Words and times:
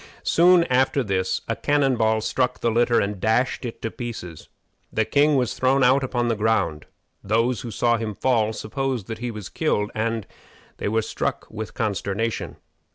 Soon 0.23 0.63
after 0.63 1.03
this 1.03 1.41
a 1.47 1.55
cannon 1.55 1.95
ball 1.95 2.21
struck 2.21 2.59
the 2.59 2.71
litter 2.71 2.99
and 2.99 3.19
dashed 3.19 3.65
it 3.65 3.83
to 3.83 3.91
pieces. 3.91 4.49
The 4.91 5.05
king 5.05 5.35
was 5.35 5.53
thrown 5.53 5.83
out 5.83 6.03
upon 6.03 6.27
the 6.27 6.35
ground. 6.35 6.87
Those 7.23 7.61
who 7.61 7.69
saw 7.69 7.97
him 7.97 8.15
fall 8.15 8.51
supposed 8.51 9.05
that 9.05 9.19
he 9.19 9.29
was 9.29 9.47
killed, 9.47 9.91
and 9.93 10.25
they 10.77 10.87
were 10.87 11.03
struck 11.03 11.45
with 11.51 11.75
consternation. 11.75 12.55